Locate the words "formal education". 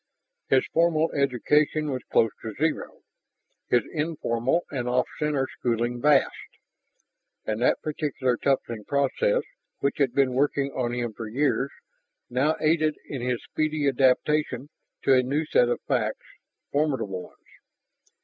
0.73-1.91